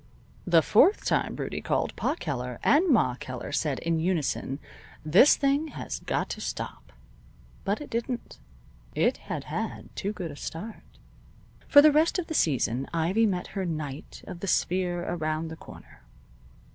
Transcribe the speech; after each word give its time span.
The 0.47 0.63
fourth 0.63 1.05
time 1.05 1.35
Rudie 1.35 1.61
called, 1.61 1.95
Pa 1.95 2.15
Keller 2.15 2.57
and 2.63 2.87
Ma 2.89 3.13
Keller 3.19 3.51
said, 3.51 3.77
in 3.77 3.99
unison: 3.99 4.57
"This 5.05 5.35
thing 5.35 5.67
has 5.77 5.99
got 5.99 6.27
to 6.31 6.41
stop." 6.41 6.91
But 7.65 7.81
it 7.81 7.91
didn't. 7.91 8.39
It 8.95 9.17
had 9.17 9.43
had 9.43 9.95
too 9.95 10.11
good 10.11 10.31
a 10.31 10.35
start. 10.35 10.97
For 11.67 11.83
the 11.83 11.91
rest 11.91 12.17
of 12.17 12.25
the 12.25 12.33
season 12.33 12.87
Ivy 12.91 13.27
met 13.27 13.49
her 13.53 13.63
knight 13.63 14.23
of 14.25 14.39
the 14.39 14.47
sphere 14.47 15.03
around 15.07 15.49
the 15.49 15.55
corner. 15.55 16.01